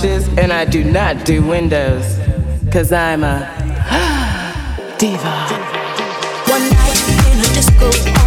[0.00, 2.18] Dishes, and I do not do windows.
[2.72, 3.38] Cause I'm a
[4.98, 5.30] diva.
[6.46, 8.18] One night in a disco.